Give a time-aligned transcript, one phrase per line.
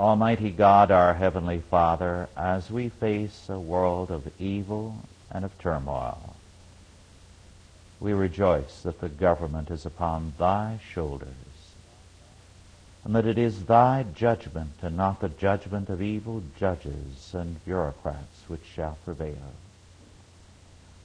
[0.00, 4.96] Almighty God, our Heavenly Father, as we face a world of evil
[5.30, 6.36] and of turmoil,
[8.00, 11.28] we rejoice that the government is upon thy shoulders,
[13.04, 18.44] and that it is thy judgment and not the judgment of evil judges and bureaucrats
[18.48, 19.52] which shall prevail.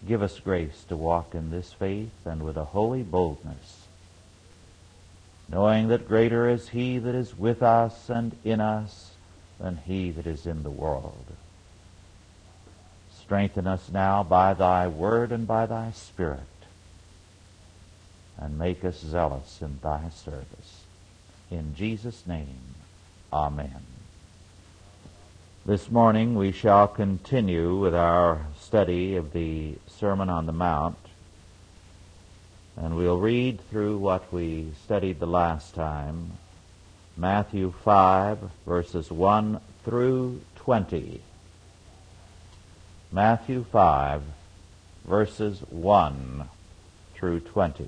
[0.08, 3.85] Give us grace to walk in this faith and with a holy boldness,
[5.48, 9.12] knowing that greater is he that is with us and in us
[9.60, 11.26] than he that is in the world.
[13.20, 16.40] Strengthen us now by thy word and by thy spirit,
[18.38, 20.84] and make us zealous in thy service.
[21.50, 22.76] In Jesus' name,
[23.32, 23.84] amen.
[25.66, 30.98] This morning we shall continue with our study of the Sermon on the Mount,
[32.78, 36.32] and we'll read through what we studied the last time
[37.18, 41.22] Matthew 5, verses 1 through 20.
[43.10, 44.22] Matthew 5,
[45.08, 46.50] verses 1
[47.14, 47.88] through 20.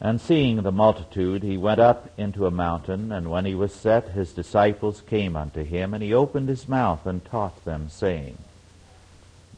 [0.00, 4.08] And seeing the multitude, he went up into a mountain, and when he was set,
[4.08, 8.38] his disciples came unto him, and he opened his mouth and taught them, saying,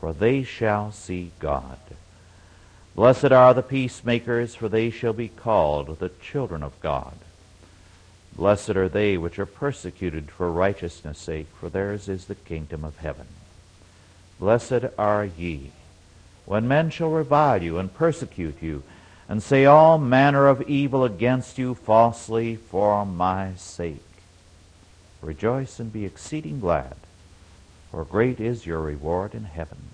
[0.00, 1.78] for they shall see God.
[2.94, 7.14] Blessed are the peacemakers, for they shall be called the children of God.
[8.34, 12.98] Blessed are they which are persecuted for righteousness' sake, for theirs is the kingdom of
[12.98, 13.26] heaven.
[14.38, 15.72] Blessed are ye
[16.48, 18.82] when men shall revile you and persecute you,
[19.28, 24.00] and say all manner of evil against you falsely for my sake.
[25.20, 26.96] Rejoice and be exceeding glad,
[27.90, 29.87] for great is your reward in heaven.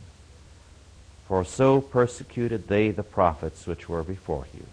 [1.27, 4.67] For so persecuted they the prophets which were before you.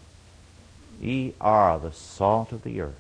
[1.00, 2.96] Ye are the salt of the earth.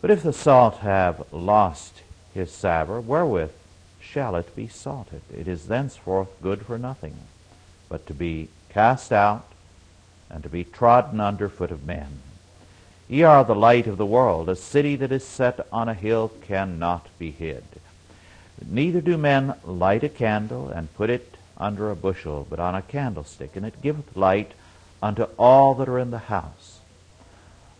[0.00, 2.02] But if the salt have lost
[2.34, 3.52] his savour, wherewith
[4.00, 5.22] shall it be salted.
[5.34, 7.16] It is thenceforth good for nothing,
[7.88, 9.46] but to be cast out
[10.28, 12.20] and to be trodden under foot of men.
[13.08, 14.48] Ye are the light of the world.
[14.48, 17.64] A city that is set on a hill cannot be hid.
[18.66, 22.82] Neither do men light a candle and put it under a bushel, but on a
[22.82, 24.52] candlestick, and it giveth light
[25.02, 26.80] unto all that are in the house.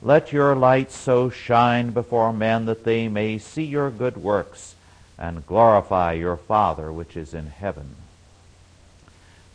[0.00, 4.74] Let your light so shine before men that they may see your good works
[5.16, 7.94] and glorify your Father which is in heaven.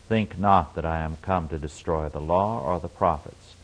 [0.07, 3.55] Think not that I am come to destroy the law or the prophets.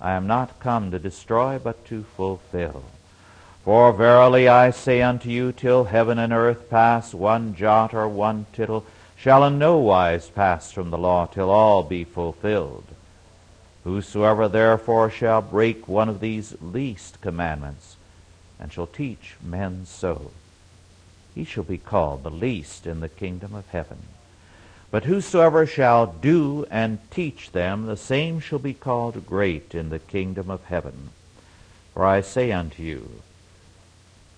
[0.00, 2.84] I am not come to destroy, but to fulfill.
[3.64, 8.46] For verily I say unto you, till heaven and earth pass, one jot or one
[8.54, 8.86] tittle
[9.20, 12.84] shall in no wise pass from the law till all be fulfilled.
[13.84, 17.96] Whosoever therefore shall break one of these least commandments,
[18.58, 20.30] and shall teach men so,
[21.34, 23.98] he shall be called the least in the kingdom of heaven.
[24.90, 29.98] But whosoever shall do and teach them, the same shall be called great in the
[29.98, 31.10] kingdom of heaven.
[31.92, 33.22] For I say unto you,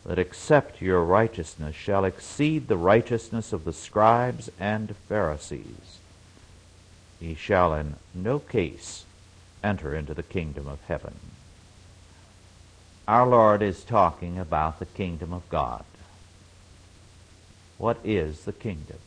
[0.05, 5.99] that except your righteousness shall exceed the righteousness of the scribes and Pharisees,
[7.21, 9.05] ye shall in no case
[9.63, 11.15] enter into the kingdom of heaven.
[13.07, 15.85] Our Lord is talking about the kingdom of God.
[17.79, 18.99] What is the kingdom?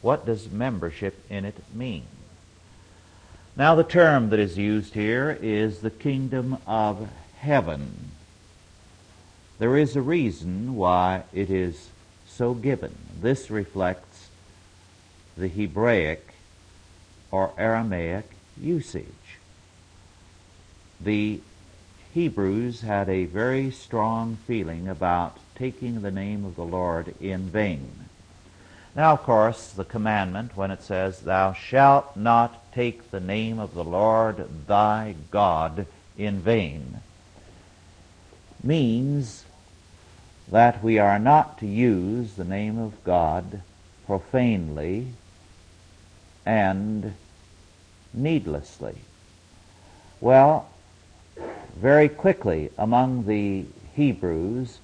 [0.00, 2.06] What does membership in it mean?
[3.56, 7.08] Now, the term that is used here is the kingdom of
[7.38, 8.11] heaven.
[9.62, 11.90] There is a reason why it is
[12.26, 12.96] so given.
[13.20, 14.26] This reflects
[15.36, 16.34] the Hebraic
[17.30, 18.24] or Aramaic
[18.60, 19.06] usage.
[21.00, 21.40] The
[22.12, 28.06] Hebrews had a very strong feeling about taking the name of the Lord in vain.
[28.96, 33.74] Now, of course, the commandment, when it says, Thou shalt not take the name of
[33.74, 35.86] the Lord thy God
[36.18, 36.98] in vain,
[38.60, 39.41] means
[40.50, 43.62] that we are not to use the name of God
[44.06, 45.08] profanely
[46.44, 47.14] and
[48.12, 48.96] needlessly.
[50.20, 50.68] Well,
[51.76, 54.78] very quickly among the Hebrews,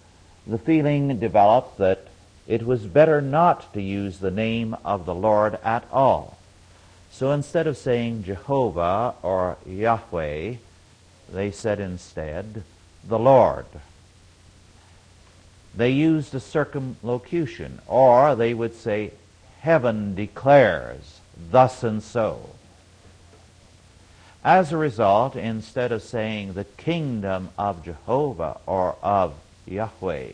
[0.47, 2.09] the feeling developed that
[2.47, 6.39] it was better not to use the name of the Lord at all.
[7.11, 10.55] So instead of saying Jehovah or Yahweh,
[11.31, 12.63] they said instead
[13.07, 13.67] the Lord.
[15.79, 19.13] They used a circumlocution, or they would say,
[19.61, 21.21] Heaven declares
[21.53, 22.51] thus and so.
[24.43, 29.35] As a result, instead of saying the kingdom of Jehovah or of
[29.67, 30.31] Yahweh,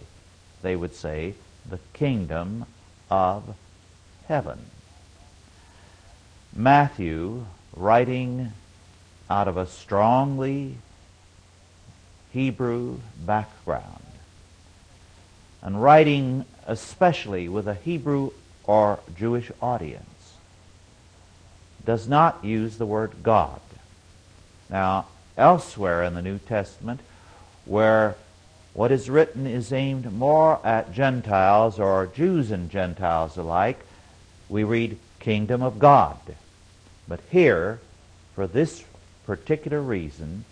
[0.63, 1.35] they would say
[1.69, 2.65] the kingdom
[3.11, 3.55] of
[4.27, 4.65] heaven.
[6.57, 7.45] Matthew,
[7.77, 8.53] writing
[9.29, 10.77] out of a strongly
[12.33, 14.04] Hebrew background,
[15.65, 18.31] and writing especially with a Hebrew
[18.65, 20.35] or Jewish audience,
[21.85, 23.61] does not use the word God.
[24.71, 25.07] Now,
[25.37, 27.01] elsewhere in the New Testament,
[27.65, 28.17] where
[28.73, 33.81] what is written is aimed more at Gentiles or Jews and Gentiles alike,
[34.49, 36.19] we read kingdom of God.
[37.07, 37.81] But here,
[38.35, 38.85] for this
[39.27, 40.45] particular reason,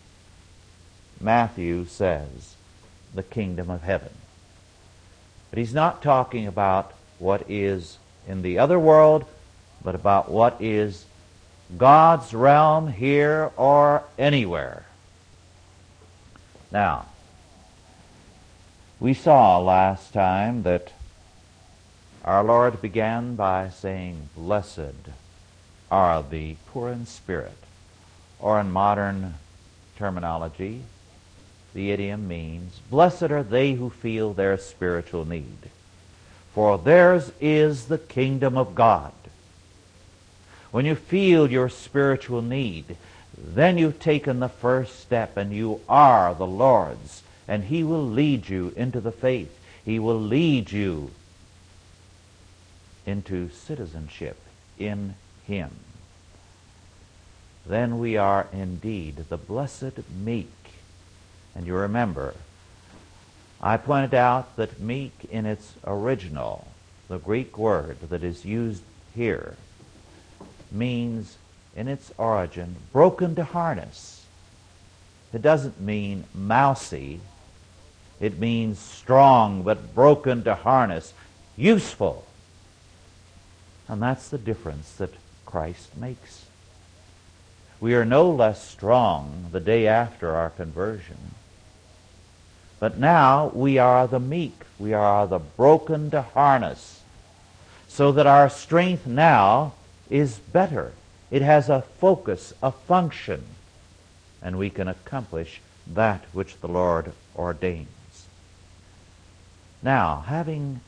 [1.21, 2.57] Matthew says
[3.15, 4.11] the kingdom of heaven.
[5.53, 9.27] But he's not talking about what is in the other world,
[9.85, 11.05] but about what is
[11.77, 14.87] God's realm here or anywhere.
[16.71, 17.05] Now,
[18.99, 20.95] we saw last time that
[22.25, 25.11] our Lord began by saying, Blessed
[25.91, 27.59] are the poor in spirit,
[28.41, 29.35] or in modern
[29.99, 30.85] terminology,
[31.75, 35.71] the idiom means, Blessed are they who feel their spiritual need,
[36.55, 39.13] for theirs is the kingdom of God.
[40.71, 42.97] When you feel your spiritual need,
[43.37, 48.49] then you've taken the first step and you are the Lord's, and He will lead
[48.49, 49.59] you into the faith.
[49.85, 51.11] He will lead you
[53.05, 54.39] into citizenship
[54.79, 55.15] in
[55.47, 55.71] Him.
[57.67, 60.53] Then we are indeed the blessed meek.
[61.55, 62.35] And you remember,
[63.61, 66.67] I pointed out that meek in its original,
[67.09, 68.83] the Greek word that is used
[69.15, 69.57] here,
[70.71, 71.37] means
[71.77, 74.25] in its origin broken to harness.
[75.33, 77.21] It doesn't mean mousy.
[78.21, 81.13] It means strong but broken to harness,
[81.57, 82.27] useful.
[83.89, 85.15] And that's the difference that
[85.45, 86.47] Christ makes.
[87.81, 91.35] We are no less strong the day after our conversion.
[92.83, 94.65] But now we are the meek.
[94.77, 97.01] We are the broken to harness.
[97.87, 99.75] So that our strength now
[100.11, 100.91] is better.
[101.31, 103.45] It has a focus, a function,
[104.43, 108.27] and we can accomplish that which the Lord ordains.
[109.81, 110.81] Now, having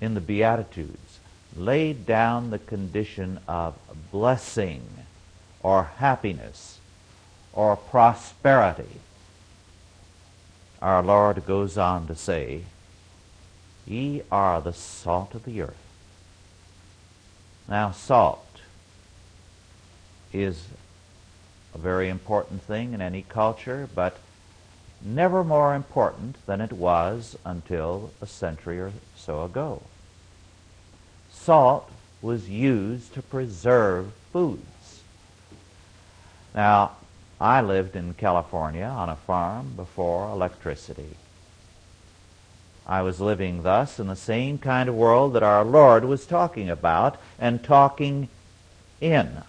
[0.00, 1.18] in the Beatitudes
[1.56, 3.74] laid down the condition of
[4.12, 4.84] blessing
[5.64, 6.78] or happiness
[7.52, 9.00] or prosperity,
[10.80, 12.62] our Lord goes on to say,
[13.86, 15.76] Ye are the salt of the earth.
[17.68, 18.46] Now, salt
[20.32, 20.66] is
[21.74, 24.18] a very important thing in any culture, but
[25.02, 29.82] never more important than it was until a century or so ago.
[31.30, 31.90] Salt
[32.22, 35.00] was used to preserve foods.
[36.54, 36.92] Now,
[37.40, 41.16] I lived in California on a farm before electricity.
[42.86, 46.68] I was living thus in the same kind of world that our Lord was talking
[46.68, 48.28] about and talking
[49.00, 49.42] in.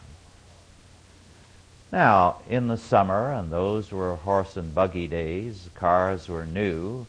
[1.92, 7.08] Now, in the summer, and those were horse and buggy days, cars were new,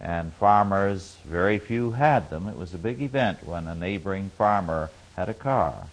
[0.00, 2.46] and farmers, very few had them.
[2.46, 5.88] It was a big event when a neighboring farmer had a car.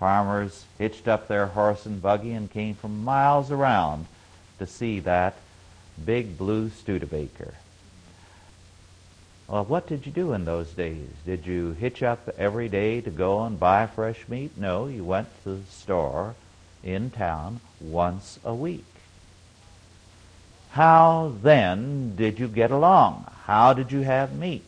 [0.00, 4.06] Farmers hitched up their horse and buggy and came from miles around
[4.58, 5.34] to see that
[6.02, 7.52] big blue Studebaker.
[9.46, 11.10] Well, what did you do in those days?
[11.26, 14.52] Did you hitch up every day to go and buy fresh meat?
[14.56, 16.34] No, you went to the store
[16.82, 18.86] in town once a week.
[20.70, 23.30] How then did you get along?
[23.44, 24.64] How did you have meat?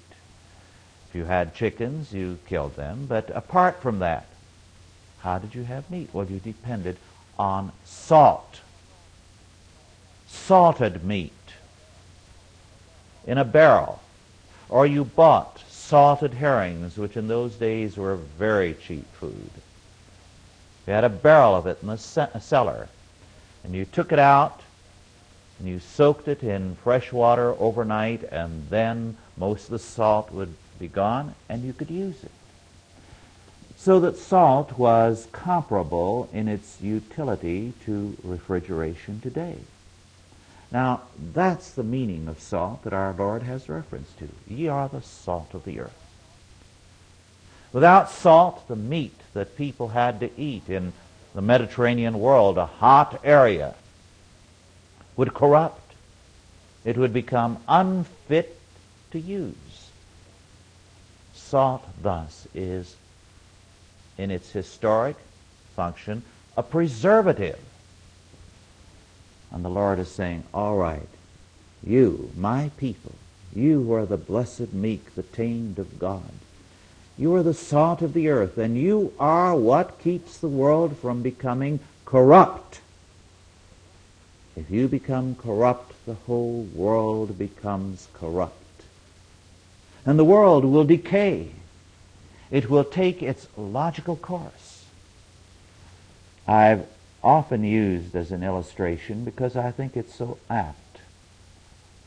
[1.08, 4.26] If you had chickens, you killed them, but apart from that,
[5.22, 6.10] how did you have meat?
[6.12, 6.96] Well, you depended
[7.38, 8.60] on salt.
[10.26, 11.32] Salted meat
[13.26, 14.02] in a barrel
[14.68, 19.50] or you bought salted herrings, which in those days were very cheap food.
[20.86, 22.88] You had a barrel of it in the uh, cellar,
[23.62, 24.62] and you took it out
[25.58, 30.54] and you soaked it in fresh water overnight, and then most of the salt would
[30.78, 32.30] be gone, and you could use it.
[33.82, 39.56] So that salt was comparable in its utility to refrigeration today.
[40.70, 41.00] Now,
[41.34, 44.28] that's the meaning of salt that our Lord has reference to.
[44.46, 46.00] Ye are the salt of the earth.
[47.72, 50.92] Without salt, the meat that people had to eat in
[51.34, 53.74] the Mediterranean world, a hot area,
[55.16, 55.92] would corrupt.
[56.84, 58.56] It would become unfit
[59.10, 59.90] to use.
[61.34, 62.94] Salt, thus, is,
[64.18, 65.16] in its historic
[65.74, 66.22] function,
[66.56, 67.58] a preservative.
[69.50, 71.08] And the Lord is saying, All right,
[71.84, 73.12] you, my people,
[73.54, 76.30] you who are the blessed meek, the tamed of God,
[77.18, 81.22] you are the salt of the earth, and you are what keeps the world from
[81.22, 82.80] becoming corrupt.
[84.56, 88.56] If you become corrupt, the whole world becomes corrupt.
[90.04, 91.50] And the world will decay.
[92.52, 94.84] It will take its logical course.
[96.46, 96.86] I've
[97.24, 101.00] often used as an illustration because I think it's so apt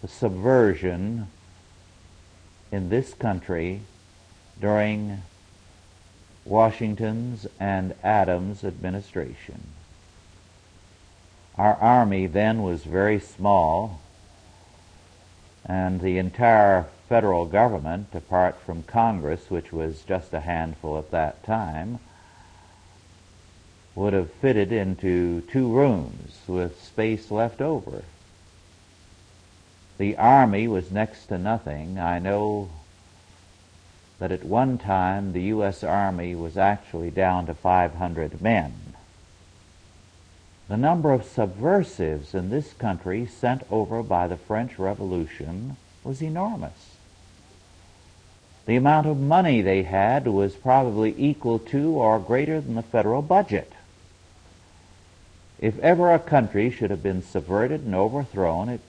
[0.02, 1.28] the subversion
[2.72, 3.82] in this country
[4.62, 5.24] during
[6.46, 9.64] Washington's and Adams' administration.
[11.58, 14.00] Our army then was very small,
[15.66, 21.44] and the entire federal government, apart from Congress, which was just a handful at that
[21.44, 22.00] time,
[23.96, 28.04] would have fitted into two rooms with space left over.
[29.98, 31.98] The army was next to nothing.
[31.98, 32.70] I know
[34.20, 35.84] that at one time the U.S.
[35.84, 38.74] Army was actually down to 500 men.
[40.68, 46.96] The number of subversives in this country sent over by the French Revolution was enormous.
[48.66, 53.22] The amount of money they had was probably equal to or greater than the federal
[53.22, 53.72] budget.
[55.60, 58.82] If ever a country should have been subverted and overthrown, it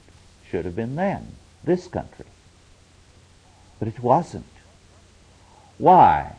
[0.50, 2.24] should have been then, this country.
[3.78, 4.46] But it wasn't.
[5.76, 6.36] Why?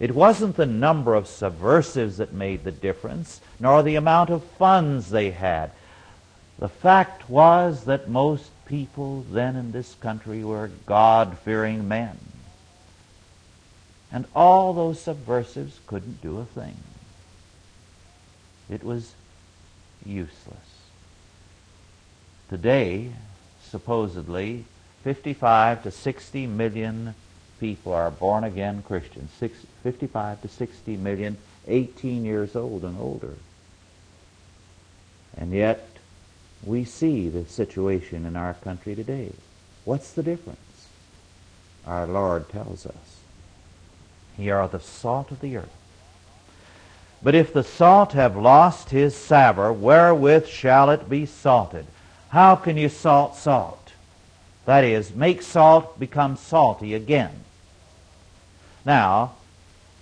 [0.00, 5.10] It wasn't the number of subversives that made the difference, nor the amount of funds
[5.10, 5.72] they had.
[6.58, 12.18] The fact was that most people then in this country were God fearing men.
[14.12, 16.76] And all those subversives couldn't do a thing.
[18.70, 19.14] It was
[20.04, 20.56] useless.
[22.48, 23.12] Today,
[23.62, 24.64] supposedly,
[25.04, 27.14] 55 to 60 million
[27.60, 29.30] people are born again Christians.
[29.38, 31.36] Six, 55 to 60 million,
[31.66, 33.34] 18 years old and older.
[35.36, 35.88] And yet,
[36.64, 39.32] we see the situation in our country today.
[39.84, 40.58] What's the difference?
[41.86, 43.20] Our Lord tells us.
[44.36, 45.74] Ye are the salt of the earth.
[47.22, 51.86] But if the salt have lost his savor, wherewith shall it be salted?
[52.28, 53.92] How can you salt salt?
[54.66, 57.32] That is, make salt become salty again.
[58.88, 59.32] Now,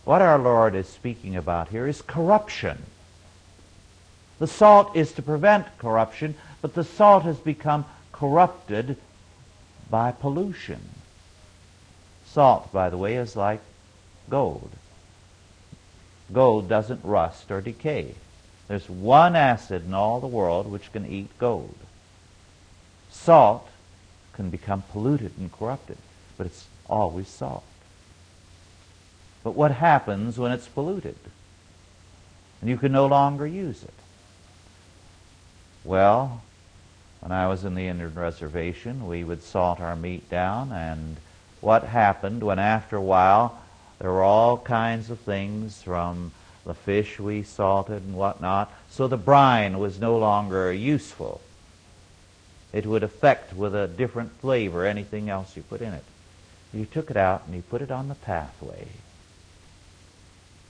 [0.05, 2.85] what our Lord is speaking about here is corruption.
[4.39, 8.97] The salt is to prevent corruption, but the salt has become corrupted
[9.91, 10.79] by pollution.
[12.27, 13.61] Salt, by the way, is like
[14.31, 14.71] gold.
[16.33, 18.15] Gold doesn't rust or decay.
[18.69, 21.75] There's one acid in all the world which can eat gold.
[23.11, 23.69] Salt
[24.33, 25.99] can become polluted and corrupted,
[26.39, 27.65] but it's always salt.
[29.47, 31.15] But what happens when it's polluted?
[32.61, 33.95] And you can no longer use it.
[35.85, 36.43] Well,
[37.21, 41.19] when I was in the Indian reservation, we would salt our meat down, and
[41.61, 43.63] what happened when after a while
[44.01, 46.33] there were all kinds of things from
[46.65, 51.41] the fish we salted and whatnot, so the brine was no longer useful.
[52.73, 56.05] It would affect with a different flavor anything else you put in it.
[56.75, 58.89] You took it out and you put it on the pathway.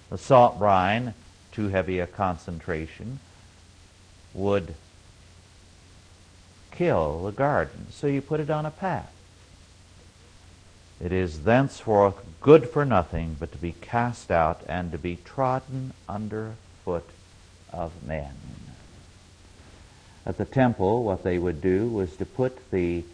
[0.09, 1.15] The salt brine,
[1.51, 3.19] too heavy a concentration,
[4.35, 4.75] would
[6.71, 9.13] kill the garden, so you put it on a path.
[11.01, 15.93] It is thenceforth good for nothing but to be cast out and to be trodden
[16.09, 17.09] under foot
[17.73, 18.35] of men.
[20.25, 23.05] At the temple, what they would do was to put the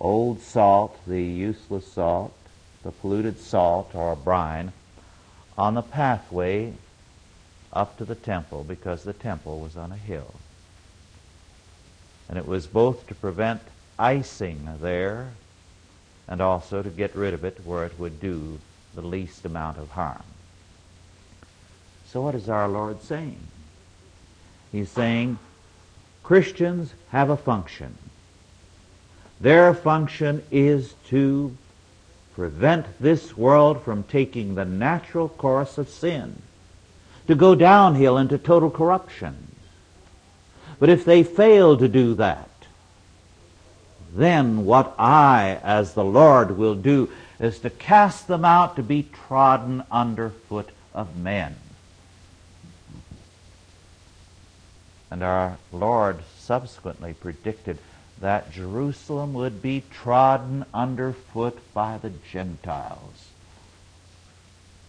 [0.00, 2.34] old salt, the useless salt,
[2.82, 4.72] the polluted salt or brine,
[5.56, 6.72] on the pathway
[7.72, 10.34] up to the temple because the temple was on a hill.
[12.28, 13.60] And it was both to prevent
[13.98, 15.30] icing there
[16.28, 18.58] and also to get rid of it where it would do
[18.94, 20.22] the least amount of harm.
[22.06, 23.38] So, what is our Lord saying?
[24.72, 25.38] He's saying
[26.22, 27.96] Christians have a function.
[29.40, 31.56] Their function is to
[32.36, 36.42] prevent this world from taking the natural course of sin,
[37.26, 39.34] to go downhill into total corruption.
[40.78, 42.50] But if they fail to do that,
[44.14, 49.08] then what I, as the Lord, will do is to cast them out to be
[49.26, 51.56] trodden under foot of men.
[55.10, 57.78] And our Lord subsequently predicted
[58.20, 63.28] that Jerusalem would be trodden underfoot by the Gentiles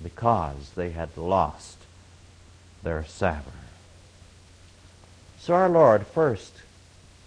[0.02, 1.78] because they had lost
[2.84, 3.52] their savor.
[5.40, 6.54] So our Lord first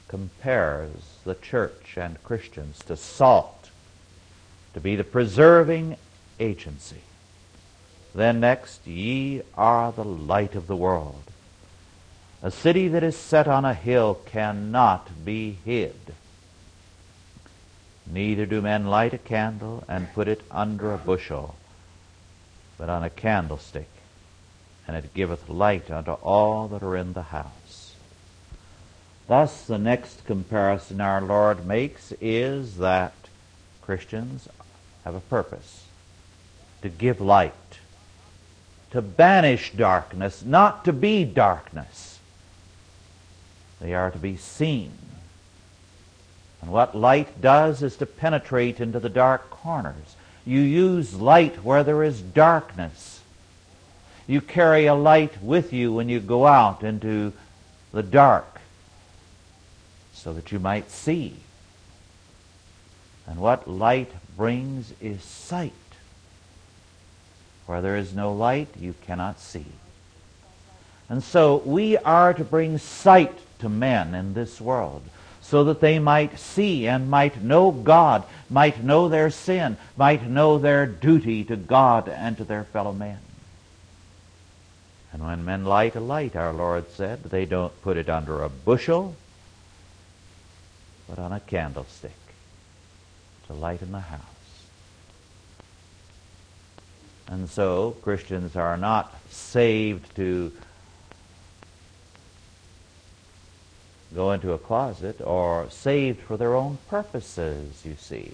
[0.09, 3.71] compares the church and Christians to salt,
[4.75, 5.97] to be the preserving
[6.38, 7.02] agency.
[8.14, 11.23] Then next, ye are the light of the world.
[12.42, 16.14] A city that is set on a hill cannot be hid.
[18.06, 21.54] Neither do men light a candle and put it under a bushel,
[22.78, 23.88] but on a candlestick,
[24.88, 27.94] and it giveth light unto all that are in the house.
[29.28, 33.12] Thus, the next comparison our Lord makes is that
[33.82, 34.49] Christians
[35.04, 35.85] have a purpose
[36.82, 37.52] to give light,
[38.90, 42.10] to banish darkness, not to be darkness.
[43.80, 44.92] They are to be seen.
[46.60, 50.16] And what light does is to penetrate into the dark corners.
[50.44, 53.20] You use light where there is darkness.
[54.26, 57.32] You carry a light with you when you go out into
[57.92, 58.60] the dark
[60.12, 61.37] so that you might see.
[63.26, 65.72] And what light brings is sight.
[67.66, 69.66] Where there is no light, you cannot see.
[71.09, 75.03] And so we are to bring sight to men in this world
[75.42, 80.59] so that they might see and might know God, might know their sin, might know
[80.59, 83.18] their duty to God and to their fellow men.
[85.12, 88.49] And when men light a light, our Lord said, they don't put it under a
[88.49, 89.16] bushel,
[91.09, 92.12] but on a candlestick
[93.49, 94.20] to light in the house.
[97.27, 100.53] And so Christians are not saved to
[104.14, 108.33] go into a closet or saved for their own purposes, you see.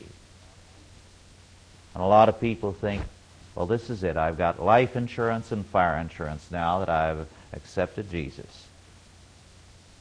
[1.95, 3.03] And a lot of people think,
[3.55, 4.17] well, this is it.
[4.17, 8.67] I've got life insurance and fire insurance now that I've accepted Jesus.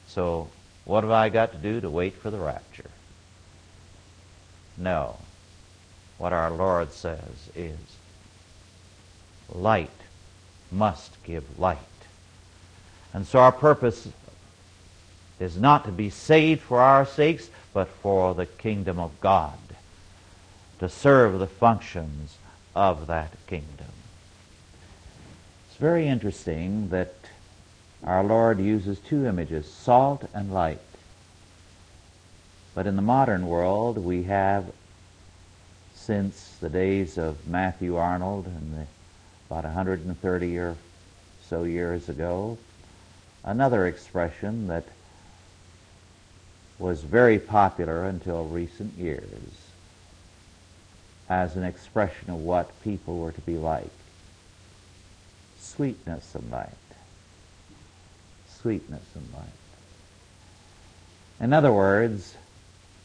[0.07, 0.49] So
[0.85, 2.89] what have I got to do to wait for the rapture?
[4.77, 5.17] No.
[6.17, 7.77] What our Lord says is
[9.53, 9.89] light
[10.71, 11.79] must give light.
[13.13, 14.07] And so our purpose
[15.39, 19.57] is not to be saved for our sakes, but for the kingdom of God,
[20.79, 22.37] to serve the functions
[22.75, 23.87] of that kingdom.
[25.67, 27.13] It's very interesting that
[28.03, 30.79] our Lord uses two images, salt and light.
[32.73, 34.65] But in the modern world, we have,
[35.95, 38.85] since the days of Matthew Arnold and the,
[39.49, 40.75] about 130 or
[41.49, 42.57] so years ago,
[43.43, 44.85] another expression that
[46.77, 49.23] was very popular until recent years
[51.29, 53.89] as an expression of what people were to be like.
[55.59, 56.69] Sweetness and light.
[58.61, 59.45] Sweetness and light.
[61.39, 62.35] In other words,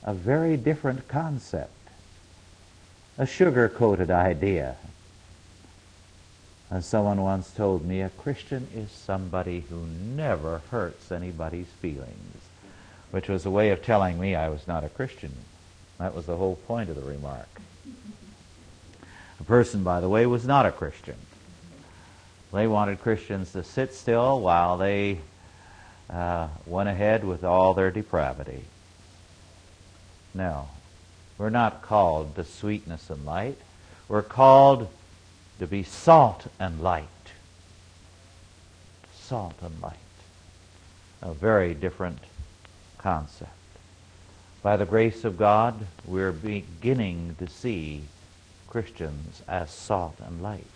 [0.04, 1.70] a very different concept.
[3.18, 4.76] A sugar-coated idea.
[6.70, 12.49] As someone once told me, a Christian is somebody who never hurts anybody's feelings
[13.10, 15.32] which was a way of telling me I was not a Christian.
[15.98, 17.48] That was the whole point of the remark.
[19.38, 21.16] The person, by the way, was not a Christian.
[22.52, 25.20] They wanted Christians to sit still while they
[26.08, 28.64] uh, went ahead with all their depravity.
[30.34, 30.68] No,
[31.38, 33.58] we're not called to sweetness and light.
[34.08, 34.88] We're called
[35.58, 37.06] to be salt and light.
[39.14, 39.96] Salt and light.
[41.22, 42.18] A very different
[43.02, 43.50] concept.
[44.62, 48.02] By the grace of God, we're beginning to see
[48.68, 50.66] Christians as salt and light.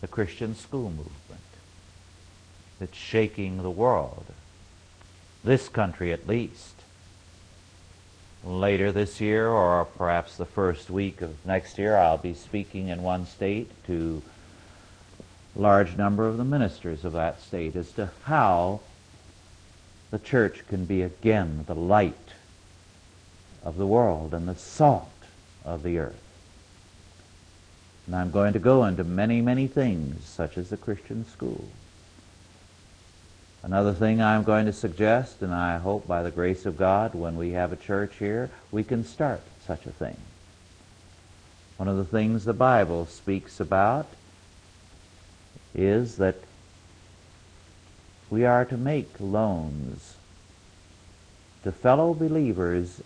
[0.00, 1.40] The Christian school movement
[2.78, 4.26] that's shaking the world
[5.42, 6.74] this country at least.
[8.44, 13.02] Later this year, or perhaps the first week of next year, I'll be speaking in
[13.02, 14.22] one state to
[15.54, 18.80] large number of the ministers of that state as to how
[20.16, 22.14] the church can be again the light
[23.62, 25.10] of the world and the salt
[25.62, 26.22] of the earth.
[28.06, 31.66] And I'm going to go into many, many things, such as the Christian school.
[33.62, 37.36] Another thing I'm going to suggest, and I hope by the grace of God, when
[37.36, 40.16] we have a church here, we can start such a thing.
[41.76, 44.06] One of the things the Bible speaks about
[45.74, 46.36] is that
[48.30, 50.16] we are to make loans
[51.62, 53.02] to fellow believers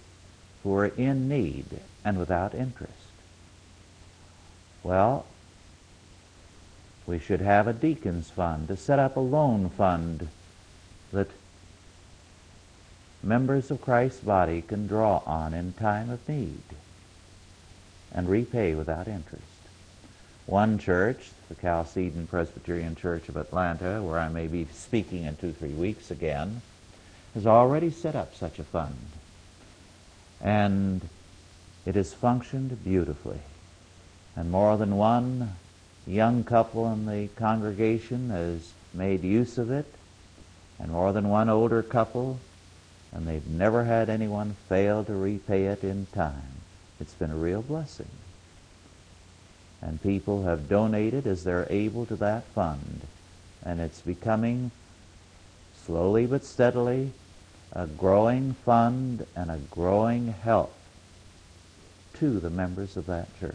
[0.63, 1.67] who are in need
[2.05, 2.93] and without interest.
[4.83, 5.27] Well,
[7.07, 10.29] we should have a deacon's fund, to set up a loan fund
[11.13, 11.29] that
[13.23, 16.63] members of Christ's body can draw on in time of need
[18.13, 19.50] and repay without interest.
[20.51, 25.53] One church, the Chalcedon Presbyterian Church of Atlanta, where I may be speaking in two,
[25.53, 26.61] three weeks again,
[27.35, 28.97] has already set up such a fund.
[30.41, 31.03] And
[31.87, 33.39] it has functioned beautifully.
[34.35, 35.53] And more than one
[36.05, 39.87] young couple in the congregation has made use of it,
[40.81, 42.41] and more than one older couple,
[43.13, 46.59] and they've never had anyone fail to repay it in time.
[46.99, 48.09] It's been a real blessing.
[49.83, 53.01] And people have donated as they're able to that fund.
[53.65, 54.71] And it's becoming,
[55.85, 57.13] slowly but steadily,
[57.73, 60.75] a growing fund and a growing help
[62.15, 63.55] to the members of that church.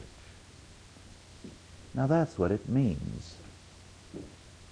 [1.93, 3.35] Now that's what it means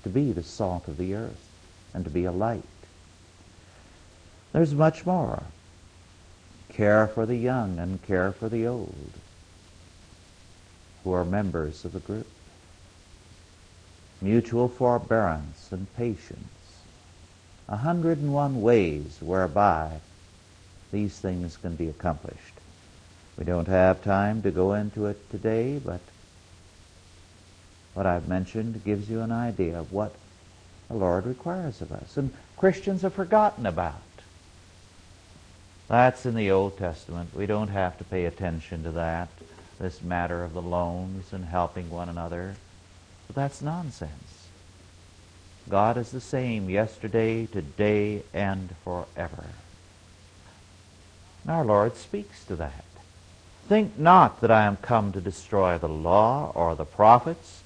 [0.04, 1.50] to be the salt of the earth
[1.94, 2.64] and to be a light.
[4.52, 5.44] There's much more.
[6.70, 9.14] Care for the young and care for the old
[11.04, 12.28] who are members of the group.
[14.22, 16.48] Mutual forbearance and patience.
[17.68, 20.00] A hundred and one ways whereby
[20.92, 22.54] these things can be accomplished.
[23.38, 26.02] We don't have time to go into it today, but
[27.94, 30.14] what I've mentioned gives you an idea of what
[30.88, 32.18] the Lord requires of us.
[32.18, 34.02] And Christians have forgotten about.
[35.88, 37.36] That's in the Old Testament.
[37.36, 39.30] We don't have to pay attention to that
[39.84, 42.56] this matter of the loans and helping one another.
[43.28, 44.48] But that's nonsense.
[45.70, 49.46] God is the same yesterday, today, and forever.
[51.44, 52.86] And our Lord speaks to that.
[53.68, 57.64] Think not that I am come to destroy the law or the prophets.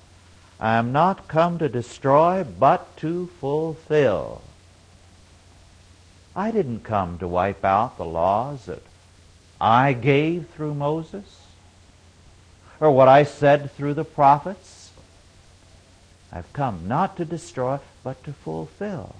[0.60, 4.41] I am not come to destroy, but to fulfill.
[6.36, 8.82] I didn't come to wipe out the laws that
[9.62, 11.46] I gave through Moses
[12.79, 14.91] or what I said through the prophets.
[16.31, 19.15] I've come not to destroy, but to fulfill.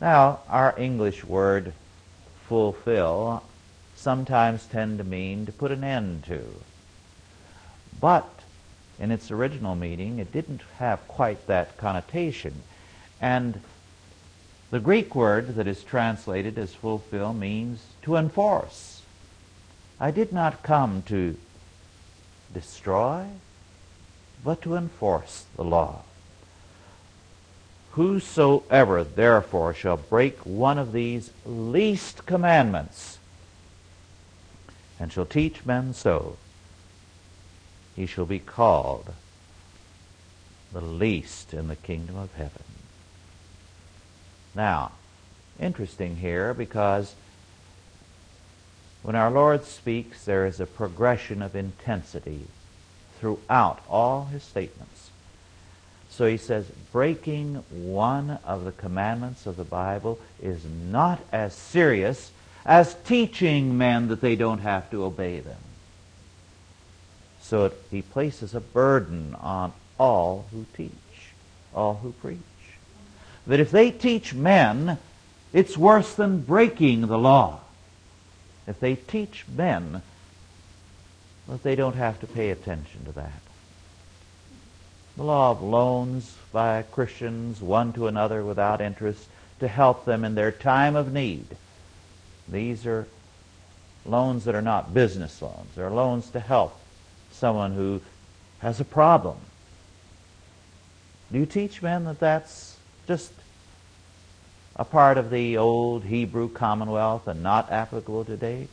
[0.00, 1.72] Now, our English word
[2.46, 3.42] fulfill
[3.96, 6.42] sometimes tend to mean to put an end to.
[8.00, 8.28] But
[8.98, 12.62] in its original meaning, it didn't have quite that connotation.
[13.20, 13.60] And
[14.70, 19.02] the Greek word that is translated as fulfill means to enforce.
[19.98, 21.36] I did not come to
[22.52, 23.26] destroy,
[24.44, 26.02] but to enforce the law.
[27.92, 33.18] Whosoever therefore shall break one of these least commandments
[34.98, 36.36] and shall teach men so,
[37.96, 39.12] he shall be called
[40.72, 42.62] the least in the kingdom of heaven.
[44.54, 44.92] Now,
[45.58, 47.14] interesting here because
[49.02, 52.46] when our Lord speaks, there is a progression of intensity
[53.18, 55.10] throughout all his statements.
[56.10, 62.30] So he says, breaking one of the commandments of the Bible is not as serious
[62.66, 65.56] as teaching men that they don't have to obey them.
[67.40, 70.90] So it, he places a burden on all who teach,
[71.74, 72.38] all who preach.
[73.46, 74.98] That if they teach men,
[75.52, 77.60] it's worse than breaking the law
[78.70, 80.00] if they teach men
[81.48, 83.42] that they don't have to pay attention to that.
[85.16, 89.28] The law of loans by Christians one to another without interest
[89.58, 91.46] to help them in their time of need.
[92.48, 93.08] These are
[94.06, 95.74] loans that are not business loans.
[95.74, 96.78] They're loans to help
[97.32, 98.00] someone who
[98.60, 99.36] has a problem.
[101.32, 102.76] Do you teach men that that's
[103.08, 103.32] just
[104.80, 108.66] a part of the old Hebrew commonwealth and not applicable today?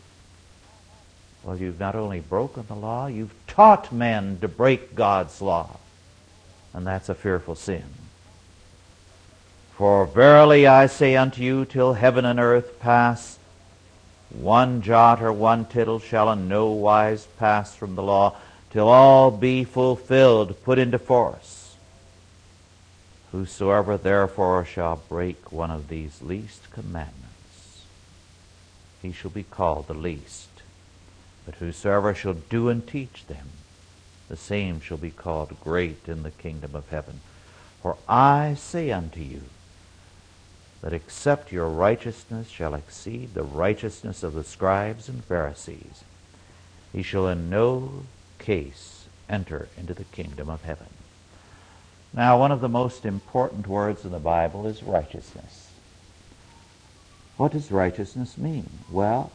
[1.43, 5.77] Well, you've not only broken the law, you've taught men to break God's law.
[6.73, 7.83] And that's a fearful sin.
[9.75, 13.37] For verily I say unto you, till heaven and earth pass,
[14.29, 18.37] one jot or one tittle shall in no wise pass from the law,
[18.71, 21.56] till all be fulfilled, put into force.
[23.31, 27.83] Whosoever therefore shall break one of these least commandments,
[29.01, 30.49] he shall be called the least.
[31.45, 33.47] But whosoever shall do and teach them,
[34.27, 37.21] the same shall be called great in the kingdom of heaven.
[37.81, 39.43] For I say unto you,
[40.81, 46.03] that except your righteousness shall exceed the righteousness of the scribes and Pharisees,
[46.93, 48.03] he shall in no
[48.39, 50.87] case enter into the kingdom of heaven.
[52.17, 55.69] Now, one of the most important words in the Bible is righteousness.
[57.37, 58.67] What does righteousness mean?
[58.89, 59.31] Well,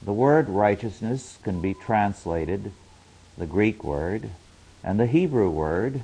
[0.00, 2.70] the word righteousness can be translated,
[3.36, 4.30] the Greek word
[4.84, 6.02] and the Hebrew word,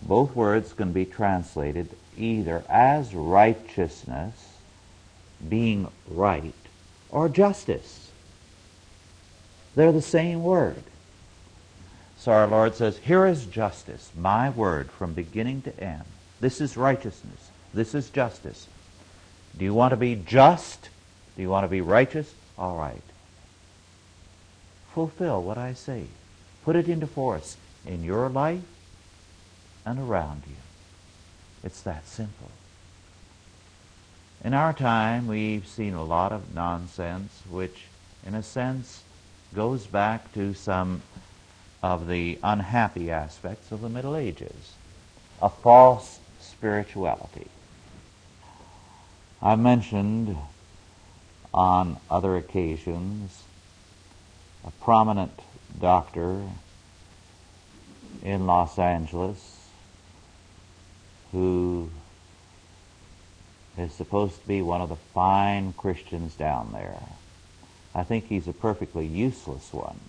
[0.00, 4.58] both words can be translated either as righteousness,
[5.48, 6.54] being right,
[7.10, 8.12] or justice.
[9.74, 10.84] They're the same word.
[12.26, 16.02] So our Lord says, Here is justice, my word from beginning to end.
[16.40, 17.50] This is righteousness.
[17.72, 18.66] This is justice.
[19.56, 20.88] Do you want to be just?
[21.36, 22.34] Do you want to be righteous?
[22.58, 23.00] All right.
[24.92, 26.06] Fulfill what I say.
[26.64, 28.64] Put it into force in your life
[29.84, 30.56] and around you.
[31.62, 32.50] It's that simple.
[34.44, 37.84] In our time, we've seen a lot of nonsense, which,
[38.26, 39.04] in a sense,
[39.54, 41.02] goes back to some
[41.82, 44.74] of the unhappy aspects of the Middle Ages
[45.40, 47.48] a false spirituality.
[49.42, 50.36] I've mentioned
[51.52, 53.44] on other occasions
[54.66, 55.32] a prominent
[55.78, 56.42] doctor
[58.22, 59.68] in Los Angeles
[61.32, 61.90] who
[63.76, 66.98] is supposed to be one of the fine Christians down there.
[67.94, 70.00] I think he's a perfectly useless one,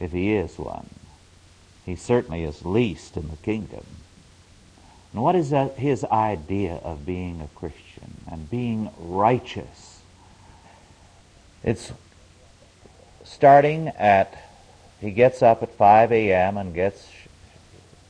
[0.00, 0.88] if he is one.
[1.84, 3.84] He certainly is least in the kingdom.
[5.12, 10.00] And what is that, his idea of being a Christian and being righteous?
[11.62, 11.92] It's
[13.24, 14.50] starting at,
[15.00, 16.56] he gets up at 5 a.m.
[16.56, 17.08] and gets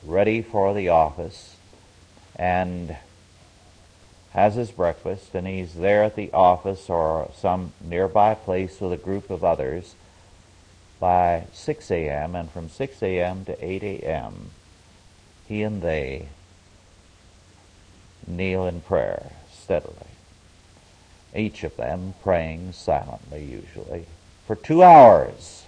[0.05, 1.57] ready for the office
[2.35, 2.96] and
[4.31, 8.96] has his breakfast, and he's there at the office or some nearby place with a
[8.96, 9.94] group of others
[10.98, 13.44] by 6 a.m., and from 6 a.m.
[13.44, 14.50] to 8 a.m.,
[15.46, 16.28] he and they
[18.26, 19.94] kneel in prayer steadily.
[21.35, 24.06] Each of them praying silently, usually,
[24.46, 25.64] for two hours.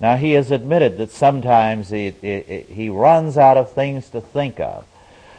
[0.00, 4.60] Now, he has admitted that sometimes he, he, he runs out of things to think
[4.60, 4.84] of,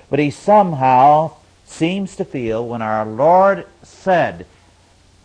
[0.10, 1.34] but he somehow
[1.66, 4.46] seems to feel when our Lord said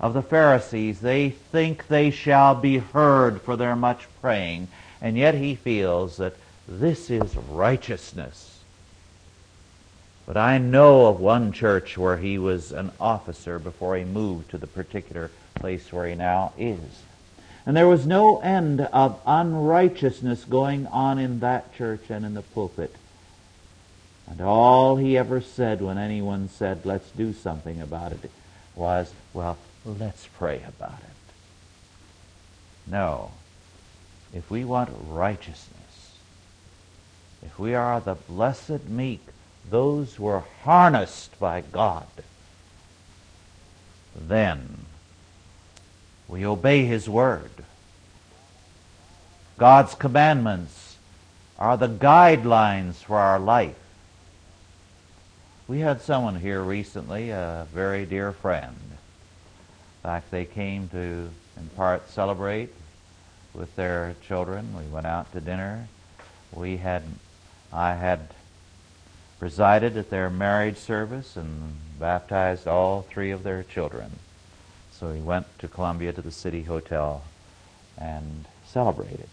[0.00, 4.68] of the Pharisees, they think they shall be heard for their much praying,
[5.00, 6.36] and yet he feels that
[6.66, 8.60] this is righteousness.
[10.26, 14.58] But I know of one church where he was an officer before he moved to
[14.58, 17.02] the particular place where he now is.
[17.66, 22.42] And there was no end of unrighteousness going on in that church and in the
[22.42, 22.94] pulpit.
[24.26, 28.30] And all he ever said when anyone said, let's do something about it,
[28.76, 31.20] was, well, let's pray about it.
[32.90, 33.30] No.
[34.32, 36.14] If we want righteousness,
[37.42, 39.20] if we are the blessed meek,
[39.68, 42.06] those who are harnessed by God,
[44.14, 44.86] then
[46.28, 47.50] we obey His Word.
[49.58, 50.96] God's commandments
[51.58, 53.76] are the guidelines for our life.
[55.68, 58.76] We had someone here recently, a very dear friend.
[60.02, 62.72] In fact, they came to, in part, celebrate
[63.52, 64.74] with their children.
[64.74, 65.88] We went out to dinner.
[66.52, 67.02] We had,
[67.70, 68.20] I had
[69.38, 74.10] presided at their marriage service and baptized all three of their children.
[74.90, 77.22] So he went to Columbia to the City Hotel
[77.98, 79.28] and celebrated.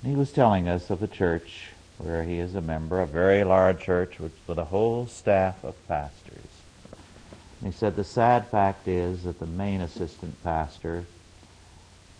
[0.00, 3.42] And he was telling us of the church where he is a member, a very
[3.42, 6.55] large church with, with a whole staff of pastors.
[7.64, 11.04] He said the sad fact is that the main assistant pastor,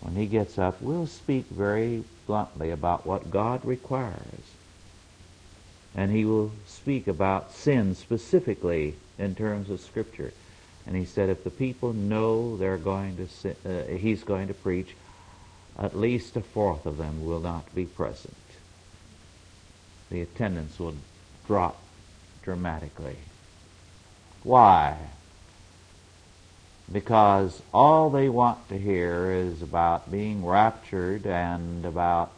[0.00, 4.52] when he gets up, will speak very bluntly about what God requires
[5.94, 10.32] And he will speak about sin specifically in terms of Scripture.
[10.86, 14.54] And he said if the people know they're going to sin, uh, he's going to
[14.54, 14.94] preach,
[15.78, 18.36] at least a fourth of them will not be present.
[20.10, 20.94] The attendance will
[21.46, 21.82] drop
[22.42, 23.16] dramatically.
[24.42, 24.96] Why?
[26.90, 32.32] Because all they want to hear is about being raptured and about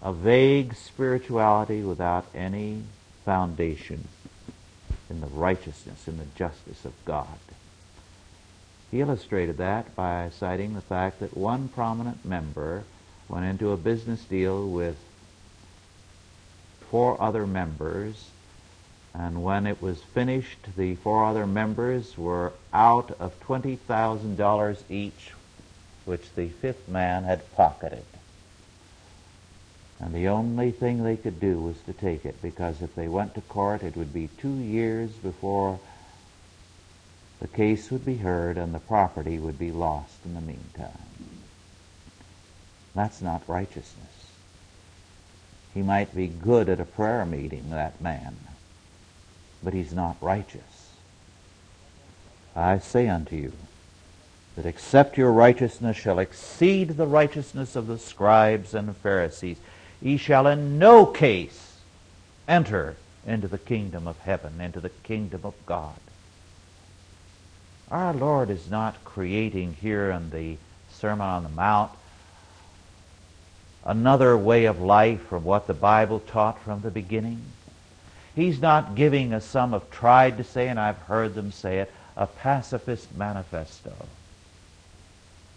[0.00, 2.82] a vague spirituality without any
[3.24, 4.08] foundation
[5.10, 7.38] in the righteousness and the justice of God.
[8.90, 12.84] He illustrated that by citing the fact that one prominent member
[13.28, 14.96] went into a business deal with
[16.90, 18.30] four other members,
[19.14, 25.32] and when it was finished, the four other members were out of $20,000 each,
[26.04, 28.04] which the fifth man had pocketed.
[30.00, 33.34] And the only thing they could do was to take it, because if they went
[33.36, 35.78] to court, it would be two years before
[37.40, 40.98] the case would be heard and the property would be lost in the meantime.
[42.94, 44.30] That's not righteousness.
[45.72, 48.36] He might be good at a prayer meeting, that man,
[49.64, 50.90] but he's not righteous.
[52.54, 53.52] I say unto you
[54.56, 59.56] that except your righteousness shall exceed the righteousness of the scribes and Pharisees,
[60.00, 61.78] ye shall in no case
[62.46, 62.96] enter
[63.26, 65.98] into the kingdom of heaven, into the kingdom of God.
[67.90, 70.56] Our Lord is not creating here in the
[70.90, 71.90] Sermon on the Mount
[73.84, 77.40] another way of life from what the Bible taught from the beginning.
[78.34, 81.92] He's not giving us some have tried to say, and I've heard them say it,
[82.16, 83.92] a pacifist manifesto.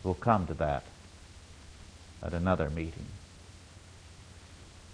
[0.04, 0.84] We'll come to that
[2.22, 3.06] at another meeting.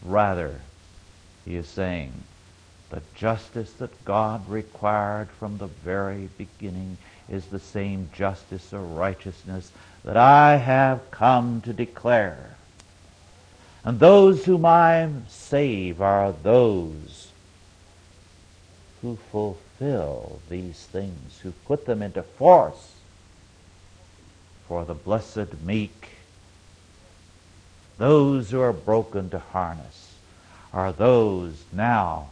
[0.04, 0.62] Rather,
[1.46, 2.12] he is saying,
[2.90, 9.72] the justice that God required from the very beginning is the same justice or righteousness
[10.04, 12.56] that I have come to declare.
[13.84, 17.33] And those whom I save are those
[19.04, 22.96] who fulfill these things, who put them into force
[24.68, 26.10] for the blessed meek
[27.98, 30.16] those who are broken to harness
[30.74, 32.30] are those now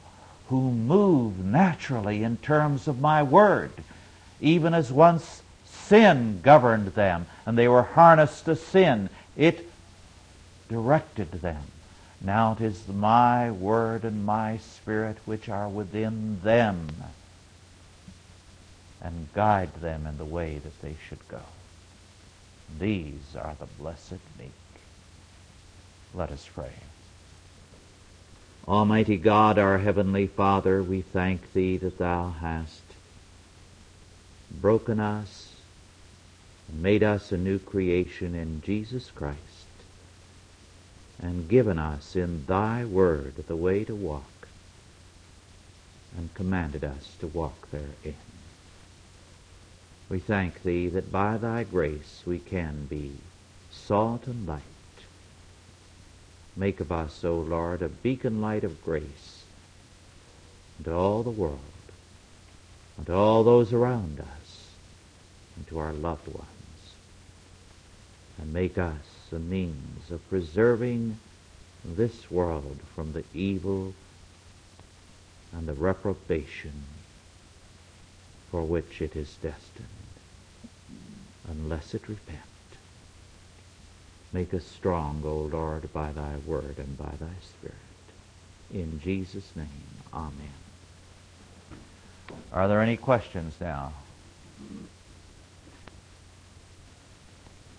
[0.49, 3.71] who move naturally in terms of my word,
[4.41, 9.09] even as once sin governed them and they were harnessed to sin.
[9.37, 9.71] It
[10.67, 11.63] directed them.
[12.23, 16.87] Now it is my word and my spirit which are within them
[19.01, 21.41] and guide them in the way that they should go.
[22.79, 24.51] These are the blessed meek.
[26.13, 26.73] Let us pray.
[28.67, 32.83] Almighty God, our heavenly Father, we thank Thee that Thou hast
[34.51, 35.55] broken us
[36.69, 39.50] and made us a new creation in Jesus Christ
[41.21, 44.47] and given us in Thy Word the way to walk
[46.17, 48.15] and commanded us to walk therein.
[50.09, 53.13] We thank Thee that by Thy grace we can be
[53.71, 54.61] salt and light
[56.55, 59.43] Make of us, O Lord, a beacon light of grace
[60.83, 61.59] to all the world,
[62.97, 64.67] and all those around us,
[65.55, 66.47] and to our loved ones.
[68.39, 71.17] And make us a means of preserving
[71.83, 73.93] this world from the evil
[75.53, 76.83] and the reprobation
[78.49, 79.87] for which it is destined,
[81.49, 82.39] unless it repent.
[84.33, 87.75] Make us strong, O Lord, by thy word and by thy spirit.
[88.73, 89.67] In Jesus' name,
[90.13, 90.33] amen.
[92.53, 93.93] Are there any questions now?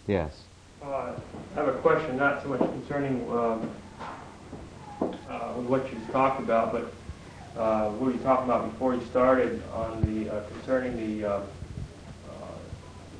[0.06, 0.42] Yes.
[0.84, 1.12] Uh,
[1.54, 3.70] I have a question, not so much concerning um,
[5.00, 6.92] uh, what you talked about, but
[7.56, 11.44] uh, what you talked about before you started on the uh, concerning the uh, uh,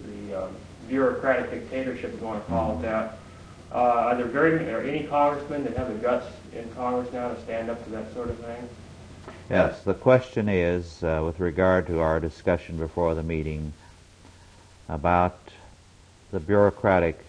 [0.06, 0.48] the
[0.88, 3.18] bureaucratic dictatorship, if you want to call it that.
[3.70, 7.70] Are there very are any congressmen that have the guts in Congress now to stand
[7.70, 8.68] up to that sort of thing?
[9.48, 13.72] Yes, the question is, with regard to our discussion before the meeting
[14.88, 15.38] about
[16.32, 17.24] the bureaucratic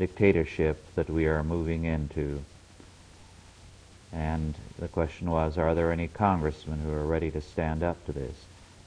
[0.00, 2.42] dictatorship that we are moving into.
[4.12, 8.12] And the question was, are there any congressmen who are ready to stand up to
[8.12, 8.34] this?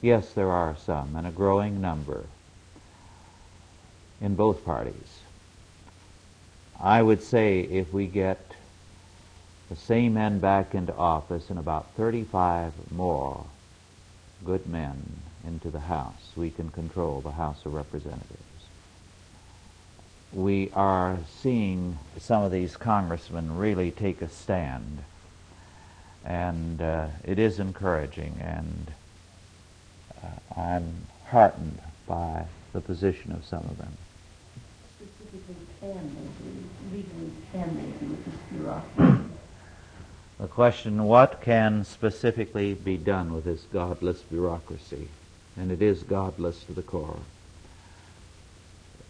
[0.02, 2.24] Yes, there are some, and a growing number
[4.20, 5.20] in both parties.
[6.80, 8.56] I would say if we get
[9.70, 13.46] the same men back into office and about 35 more
[14.44, 15.00] good men
[15.46, 16.32] into the House.
[16.36, 18.53] We can control the House of Representatives.
[20.34, 25.04] We are seeing some of these congressmen really take a stand,
[26.24, 28.90] and uh, it is encouraging, and
[30.20, 31.78] uh, I'm heartened
[32.08, 33.96] by the position of some of them.
[34.98, 39.30] Specifically, can they do, legally, can they do this bureaucracy?
[40.40, 45.08] The question, what can specifically be done with this godless bureaucracy?
[45.56, 47.20] And it is godless to the core.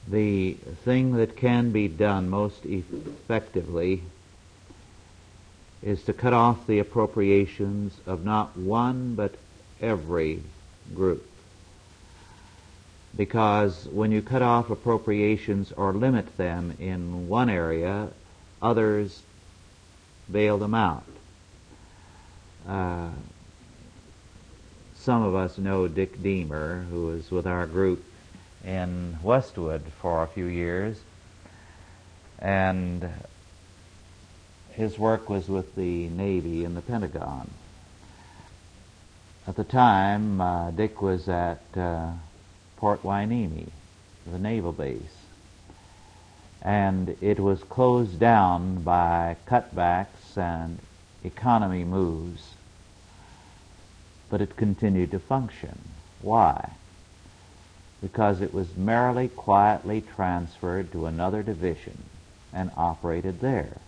[0.08, 4.02] The thing that can be done most effectively
[5.82, 9.34] is to cut off the appropriations of not one but
[9.80, 10.42] every
[10.94, 11.26] group.
[13.16, 18.08] Because when you cut off appropriations or limit them in one area,
[18.60, 19.22] others
[20.30, 21.04] bail them out.
[22.66, 23.10] Uh,
[24.96, 28.04] some of us know Dick Deemer, who was with our group
[28.66, 30.98] in Westwood for a few years,
[32.38, 33.08] and
[34.72, 37.50] his work was with the Navy and the Pentagon.
[39.46, 42.12] At the time, uh, Dick was at uh,
[42.76, 43.68] Port Hueneme,
[44.26, 45.16] the naval base,
[46.62, 50.78] and it was closed down by cutbacks and
[51.22, 52.54] economy moves
[54.34, 55.78] but it continued to function.
[56.20, 56.72] Why?
[58.04, 61.96] Because it was merely quietly transferred to another division
[62.52, 63.78] and operated there.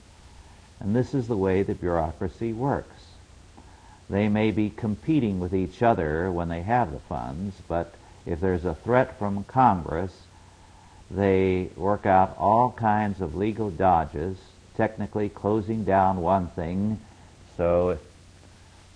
[0.80, 3.04] And this is the way the bureaucracy works.
[4.08, 7.94] They may be competing with each other when they have the funds, but
[8.24, 10.12] if there's a threat from Congress,
[11.10, 14.38] they work out all kinds of legal dodges,
[14.76, 16.98] technically closing down one thing
[17.56, 17.98] so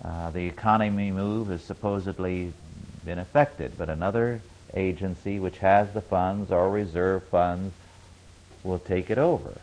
[0.04, 2.52] uh, the economy move has supposedly
[3.04, 4.42] been affected, but another
[4.74, 7.74] agency which has the funds or reserve funds
[8.62, 9.58] will take it over.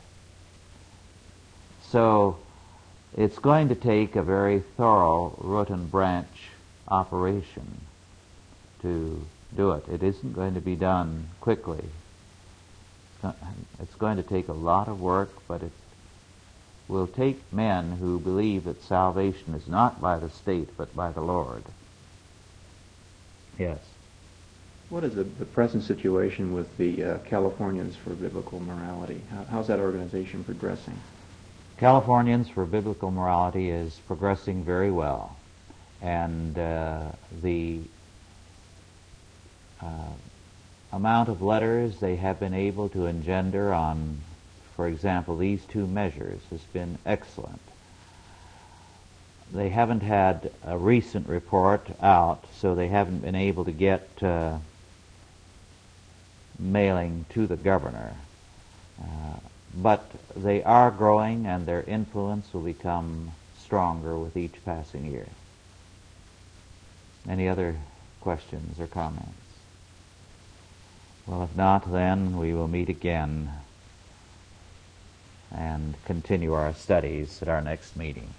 [1.90, 2.38] So
[3.16, 6.50] it's going to take a very thorough root and branch
[6.88, 7.82] operation
[8.82, 9.88] to do it.
[9.88, 11.84] It isn't going to be done quickly.
[13.80, 15.72] It's going to take a lot of work, but it
[16.88, 21.22] will take men who believe that salvation is not by the state but by the
[21.22, 21.64] Lord.
[23.58, 23.80] Yes.
[24.90, 29.22] What is the, the present situation with the uh, Californians for Biblical Morality?
[29.30, 30.98] How, how's that organization progressing?
[31.78, 35.36] Californians for Biblical Morality is progressing very well.
[36.02, 37.12] And uh,
[37.42, 37.82] the
[39.82, 40.14] uh,
[40.94, 44.20] amount of letters they have been able to engender on
[44.78, 47.60] for example, these two measures has been excellent.
[49.52, 54.60] They haven't had a recent report out, so they haven't been able to get uh,
[56.60, 58.14] mailing to the governor.
[59.02, 59.40] Uh,
[59.76, 65.28] but they are growing, and their influence will become stronger with each passing year.
[67.30, 67.76] Any other
[68.22, 69.34] questions or comments?
[71.28, 73.52] Well, if not, then we will meet again
[75.52, 78.34] and continue our studies at our next meeting.